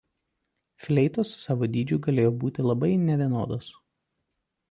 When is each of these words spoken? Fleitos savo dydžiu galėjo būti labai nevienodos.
Fleitos 0.85 1.33
savo 1.43 1.69
dydžiu 1.75 1.99
galėjo 2.09 2.33
būti 2.45 2.67
labai 2.71 2.91
nevienodos. 3.05 3.71